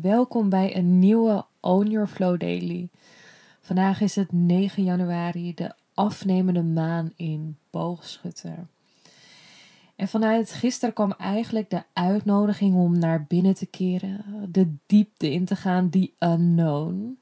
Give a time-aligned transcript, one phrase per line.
[0.00, 2.88] welkom bij een nieuwe Own Your Flow Daily.
[3.60, 8.66] Vandaag is het 9 januari, de afnemende maan in Boogschutter.
[9.96, 15.44] En vanuit gisteren kwam eigenlijk de uitnodiging om naar binnen te keren, de diepte in
[15.44, 17.18] te gaan, die unknown.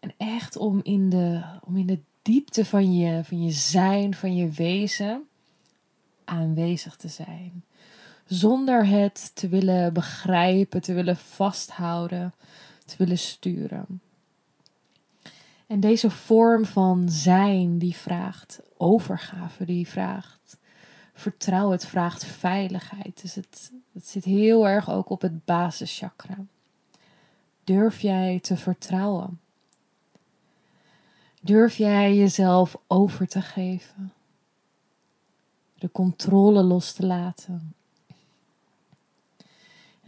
[0.00, 4.36] En echt om in de, om in de diepte van je, van je zijn, van
[4.36, 5.22] je wezen
[6.24, 7.62] aanwezig te zijn
[8.28, 12.34] zonder het te willen begrijpen, te willen vasthouden,
[12.84, 14.00] te willen sturen.
[15.66, 20.56] En deze vorm van zijn, die vraagt overgave, die vraagt
[21.14, 23.22] vertrouwen, het vraagt veiligheid.
[23.22, 26.36] Dus het, het zit heel erg ook op het basischakra.
[27.64, 29.40] Durf jij te vertrouwen?
[31.40, 34.12] Durf jij jezelf over te geven?
[35.74, 37.74] De controle los te laten?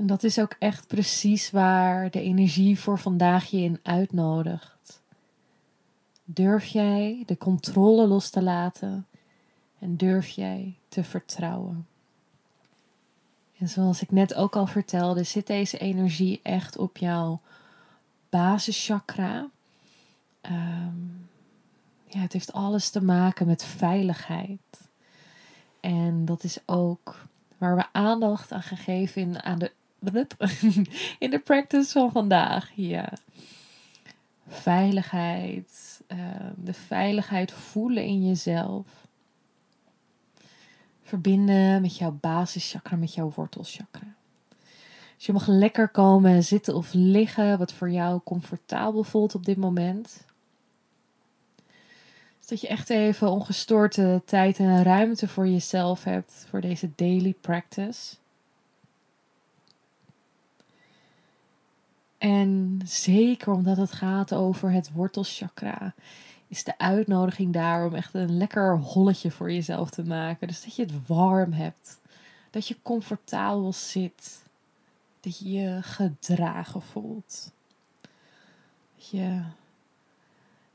[0.00, 5.02] En dat is ook echt precies waar de energie voor vandaag je in uitnodigt.
[6.24, 9.06] Durf jij de controle los te laten
[9.78, 11.86] en durf jij te vertrouwen?
[13.58, 17.40] En zoals ik net ook al vertelde, zit deze energie echt op jouw
[18.30, 19.48] basischakra.
[20.42, 21.28] Um,
[22.04, 24.88] ja, het heeft alles te maken met veiligheid.
[25.80, 27.26] En dat is ook
[27.58, 29.72] waar we aandacht aan gegeven in, aan de
[31.18, 32.70] in de practice van vandaag.
[32.74, 33.12] Ja.
[34.48, 36.00] Veiligheid.
[36.06, 38.86] Ehm, de veiligheid voelen in jezelf.
[41.02, 44.14] Verbinden met jouw basischakra, met jouw wortelchakra.
[45.16, 49.56] Dus je mag lekker komen zitten of liggen, wat voor jou comfortabel voelt op dit
[49.56, 50.28] moment.
[52.46, 58.16] dat je echt even ongestoorde tijd en ruimte voor jezelf hebt voor deze daily practice.
[62.20, 65.94] En zeker omdat het gaat over het wortelchakra,
[66.48, 70.48] is de uitnodiging daar om echt een lekker holletje voor jezelf te maken.
[70.48, 72.00] Dus dat je het warm hebt,
[72.50, 74.42] dat je comfortabel zit,
[75.20, 77.52] dat je je gedragen voelt.
[78.96, 79.42] Dat je,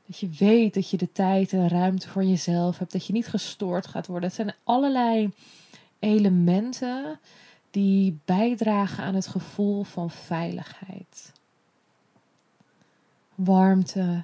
[0.06, 3.28] dat je weet dat je de tijd en ruimte voor jezelf hebt, dat je niet
[3.28, 4.28] gestoord gaat worden.
[4.28, 5.30] Het zijn allerlei
[5.98, 7.20] elementen
[7.70, 11.34] die bijdragen aan het gevoel van veiligheid
[13.36, 14.22] warmte,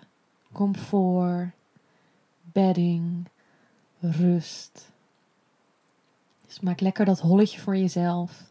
[0.52, 1.50] comfort,
[2.42, 3.28] bedding,
[4.00, 4.90] rust.
[6.46, 8.50] Dus maak lekker dat holletje voor jezelf.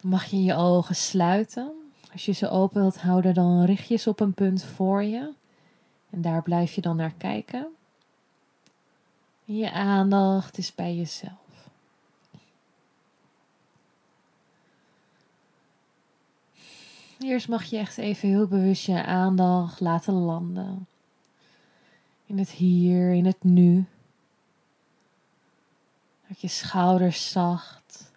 [0.00, 1.72] Dan mag je je ogen sluiten.
[2.12, 5.32] Als je ze open wilt houden, dan richt je ze op een punt voor je.
[6.10, 7.66] En daar blijf je dan naar kijken.
[9.46, 11.49] En je aandacht is bij jezelf.
[17.20, 20.86] Eerst mag je echt even heel bewust je aandacht laten landen.
[22.26, 23.84] In het hier, in het nu.
[26.26, 28.12] Maak je schouders zacht.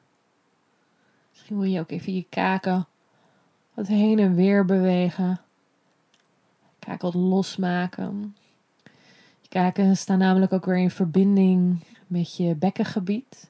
[1.32, 2.88] Misschien wil je ook even je kaken
[3.74, 5.42] wat heen en weer bewegen.
[6.80, 8.36] Kaken wat losmaken.
[9.42, 13.50] Je kaken staan namelijk ook weer in verbinding met je bekkengebied.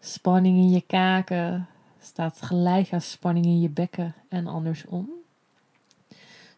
[0.00, 1.68] Spanning in je kaken
[2.00, 5.08] staat gelijk aan spanning in je bekken en andersom.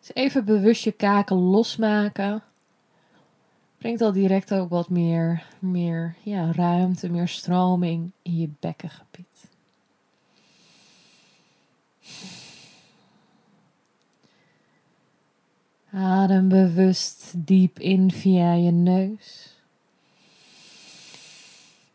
[0.01, 2.43] Dus even bewust je kaken losmaken.
[3.79, 9.27] Brengt al direct ook wat meer, meer ja, ruimte, meer stroming in je bekkengebied.
[15.93, 19.57] Adem bewust diep in via je neus.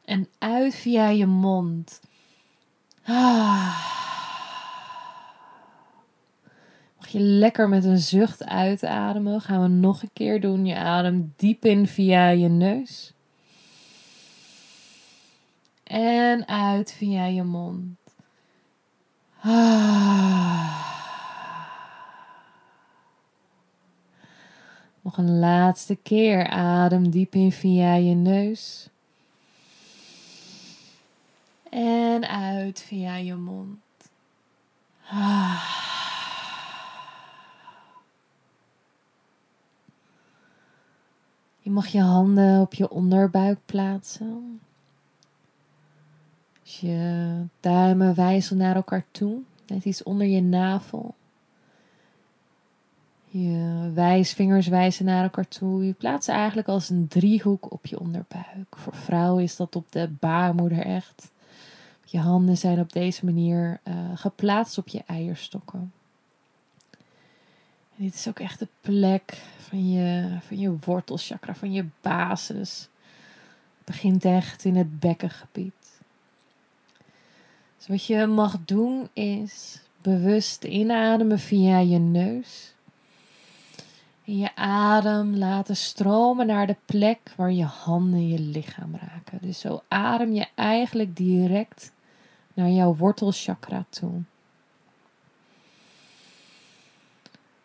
[0.06, 2.00] En uit via je mond.
[6.98, 9.42] Mag je lekker met een zucht uitademen.
[9.42, 10.65] Gaan we nog een keer doen.
[10.65, 13.13] Je adem diep in via je neus.
[15.83, 17.98] En uit via je mond.
[25.01, 26.48] Nog een laatste keer.
[26.48, 28.89] Adem diep in via je neus
[31.77, 33.79] en uit via je mond.
[41.59, 44.59] Je mag je handen op je onderbuik plaatsen.
[46.63, 51.15] Dus je duimen wijzen naar elkaar toe, net iets onder je navel.
[53.25, 55.85] Je wijsvingers wijzen naar elkaar toe.
[55.85, 58.75] Je plaatst eigenlijk als een driehoek op je onderbuik.
[58.75, 61.31] Voor vrouwen is dat op de baarmoeder echt.
[62.09, 65.92] Je handen zijn op deze manier uh, geplaatst op je eierstokken.
[67.98, 72.89] En dit is ook echt de plek van je, van je wortelchakra, van je basis.
[73.77, 75.74] Het begint echt in het bekkengebied.
[77.77, 82.74] Dus wat je mag doen is bewust inademen via je neus.
[84.25, 89.39] En je adem laten stromen naar de plek waar je handen je lichaam raken.
[89.42, 91.92] Dus zo adem je eigenlijk direct
[92.57, 94.21] naar jouw wortelchakra toe.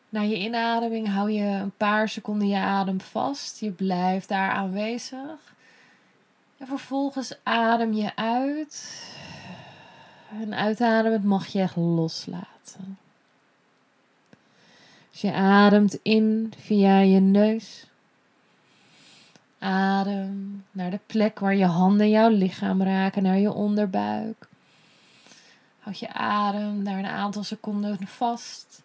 [0.08, 3.60] Na je inademing hou je een paar seconden je adem vast.
[3.60, 5.54] Je blijft daar aanwezig.
[6.58, 9.06] En vervolgens adem je uit.
[10.40, 12.98] En uitademend mag je echt loslaten.
[15.10, 17.86] Dus je ademt in via je neus.
[19.58, 24.50] Adem naar de plek waar je handen jouw lichaam raken, naar je onderbuik.
[25.82, 28.82] Houd je adem daar een aantal seconden vast.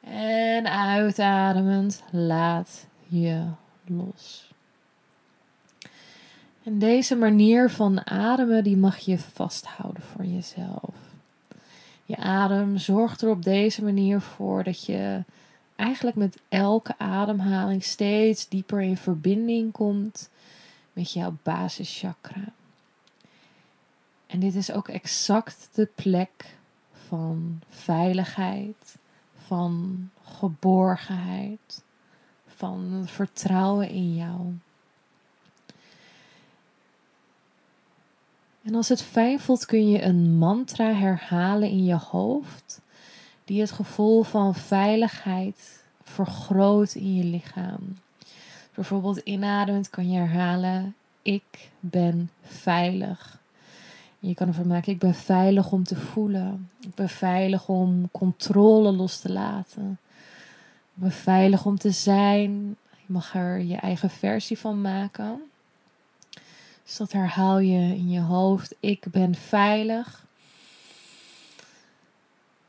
[0.00, 3.44] En uitademend laat je
[3.84, 4.50] los.
[6.62, 10.94] En deze manier van ademen, die mag je vasthouden voor jezelf.
[12.04, 15.24] Je adem zorgt er op deze manier voor dat je
[15.76, 20.30] eigenlijk met elke ademhaling steeds dieper in verbinding komt
[20.92, 22.44] met jouw basischakra.
[24.26, 26.56] En dit is ook exact de plek
[27.06, 28.96] van veiligheid,
[29.46, 31.82] van geborgenheid,
[32.46, 34.54] van vertrouwen in jou.
[38.62, 42.80] En als het fijn voelt, kun je een mantra herhalen in je hoofd,
[43.44, 47.98] die het gevoel van veiligheid vergroot in je lichaam.
[48.74, 53.38] Bijvoorbeeld inademend kan je herhalen: Ik ben veilig.
[54.28, 56.70] Je kan ervan maken: Ik ben veilig om te voelen.
[56.80, 59.98] Ik ben veilig om controle los te laten.
[60.94, 62.76] Ik ben veilig om te zijn.
[62.90, 65.40] Je mag er je eigen versie van maken.
[66.84, 68.74] Dus dat herhaal je in je hoofd.
[68.80, 70.24] Ik ben veilig.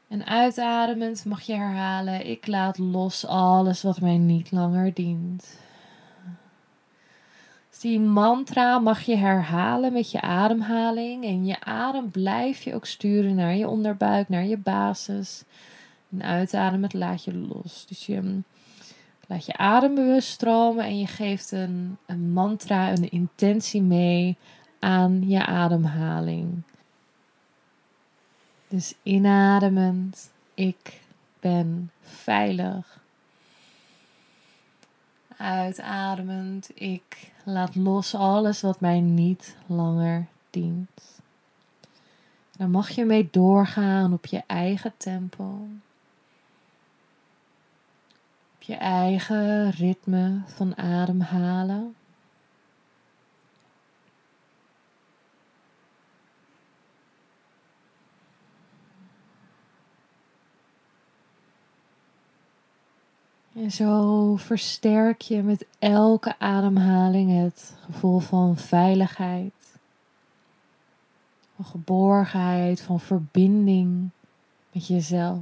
[0.07, 5.57] En uitademend mag je herhalen: Ik laat los alles wat mij niet langer dient.
[7.81, 11.23] Die mantra mag je herhalen met je ademhaling.
[11.23, 15.43] En je adem blijf je ook sturen naar je onderbuik, naar je basis.
[16.11, 17.85] En uitademend laat je los.
[17.87, 18.41] Dus je
[19.27, 24.37] Laat je adem bewust stromen en je geeft een, een mantra, een intentie mee
[24.79, 26.61] aan je ademhaling.
[28.67, 31.01] Dus inademend, ik
[31.39, 32.96] ben veilig.
[35.37, 41.21] Uitademend, ik laat los alles wat mij niet langer dient.
[42.57, 45.67] Dan mag je mee doorgaan op je eigen tempo
[48.67, 51.95] je eigen ritme van ademhalen.
[63.57, 69.53] En zo versterk je met elke ademhaling het gevoel van veiligheid,
[71.55, 74.09] van geborgenheid, van verbinding
[74.71, 75.41] met jezelf.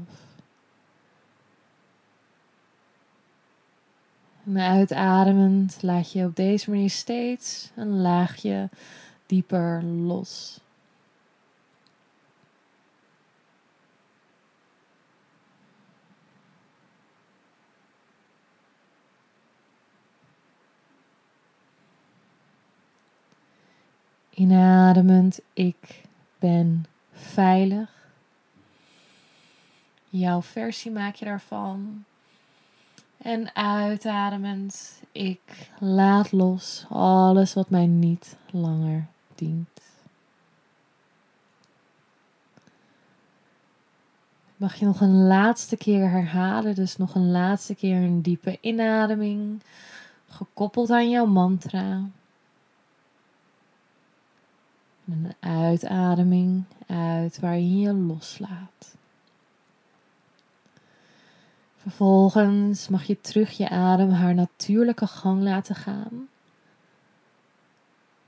[4.45, 8.69] En uitademend laat je op deze manier steeds een laagje
[9.25, 10.59] dieper los.
[24.35, 26.03] Inademend, ik
[26.39, 27.89] ben veilig.
[30.09, 32.03] Jouw versie maak je daarvan.
[33.17, 39.81] En uitademend, ik laat los alles wat mij niet langer dient.
[44.55, 49.61] Mag je nog een laatste keer herhalen, dus nog een laatste keer een diepe inademing,
[50.29, 52.01] gekoppeld aan jouw mantra.
[55.05, 58.95] En een uitademing uit waar je je loslaat.
[61.77, 66.27] Vervolgens mag je terug je adem haar natuurlijke gang laten gaan.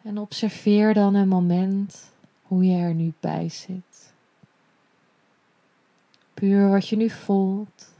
[0.01, 4.13] En observeer dan een moment hoe je er nu bij zit.
[6.33, 7.91] Puur wat je nu voelt.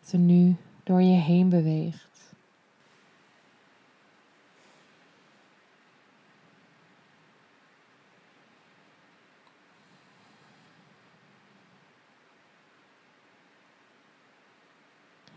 [0.00, 2.10] Wat er nu door je heen beweegt.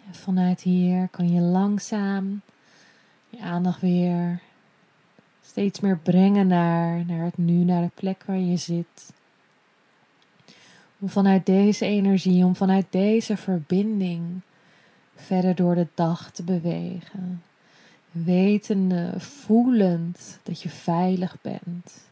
[0.05, 2.41] En vanuit hier kan je langzaam
[3.29, 4.39] je aandacht weer
[5.45, 9.13] steeds meer brengen naar, naar het nu, naar de plek waar je zit.
[10.99, 14.41] Om vanuit deze energie, om vanuit deze verbinding
[15.15, 17.43] verder door de dag te bewegen.
[18.11, 22.07] Wetende, voelend dat je veilig bent.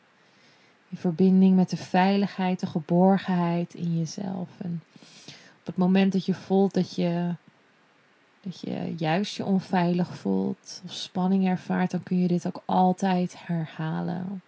[0.90, 4.50] In verbinding met de veiligheid, de geborgenheid in jezelf.
[4.58, 4.82] En
[5.60, 7.36] op het moment dat je voelt dat je
[8.42, 13.36] dat je juist je onveilig voelt of spanning ervaart, dan kun je dit ook altijd
[13.38, 14.42] herhalen.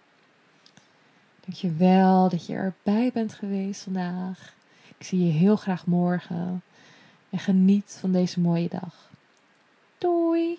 [1.40, 4.54] Dank je wel dat je erbij bent geweest vandaag.
[4.98, 6.62] Ik zie je heel graag morgen.
[7.30, 9.10] En geniet van deze mooie dag.
[9.98, 10.58] Doei!